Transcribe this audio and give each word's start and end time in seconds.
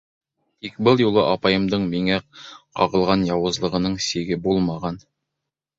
Тик 0.65 0.79
был 0.87 1.03
юлы 1.03 1.25
апайымдың 1.33 1.85
миңә 1.91 2.19
ҡағылған 2.81 3.29
яуызлығының 3.31 3.99
сиге 4.09 4.41
булмаған. 4.49 5.03